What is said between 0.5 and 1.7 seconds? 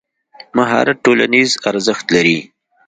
مهارت ټولنیز